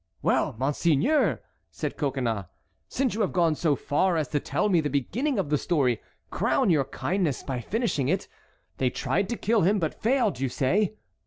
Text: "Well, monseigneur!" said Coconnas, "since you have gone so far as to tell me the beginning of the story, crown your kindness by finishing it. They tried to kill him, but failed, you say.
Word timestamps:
"Well, 0.23 0.55
monseigneur!" 0.57 1.43
said 1.69 1.95
Coconnas, 1.95 2.45
"since 2.87 3.13
you 3.13 3.21
have 3.21 3.31
gone 3.31 3.53
so 3.53 3.75
far 3.75 4.17
as 4.17 4.27
to 4.29 4.39
tell 4.39 4.67
me 4.67 4.81
the 4.81 4.89
beginning 4.89 5.37
of 5.37 5.51
the 5.51 5.59
story, 5.59 6.01
crown 6.31 6.71
your 6.71 6.85
kindness 6.85 7.43
by 7.43 7.59
finishing 7.61 8.07
it. 8.09 8.27
They 8.79 8.89
tried 8.89 9.29
to 9.29 9.37
kill 9.37 9.61
him, 9.61 9.77
but 9.77 9.93
failed, 10.01 10.39
you 10.39 10.49
say. 10.49 10.95